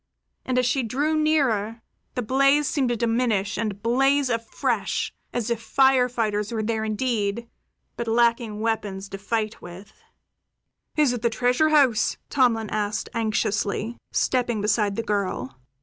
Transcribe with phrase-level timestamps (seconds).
[0.45, 1.83] And as she drew nearer,
[2.15, 7.47] the blaze seemed to diminish and blaze afresh as if fire fighters were there indeed,
[7.97, 9.93] but lacking weapons to fight with.
[10.95, 15.59] "Is it the treasure house?" Tomlin asked anxiously, stepping beside the girl.